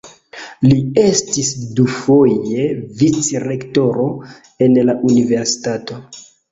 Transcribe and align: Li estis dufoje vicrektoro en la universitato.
Li 0.69 0.77
estis 1.01 1.51
dufoje 1.81 2.67
vicrektoro 3.03 4.11
en 4.69 4.85
la 4.91 4.99
universitato. 5.15 6.07